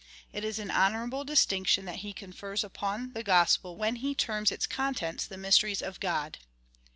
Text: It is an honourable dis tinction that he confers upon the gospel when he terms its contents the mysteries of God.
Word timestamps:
It 0.33 0.43
is 0.43 0.57
an 0.57 0.71
honourable 0.71 1.23
dis 1.23 1.45
tinction 1.45 1.85
that 1.85 1.97
he 1.97 2.11
confers 2.11 2.63
upon 2.63 3.13
the 3.13 3.21
gospel 3.21 3.75
when 3.77 3.97
he 3.97 4.15
terms 4.15 4.51
its 4.51 4.65
contents 4.65 5.27
the 5.27 5.37
mysteries 5.37 5.83
of 5.83 5.99
God. 5.99 6.39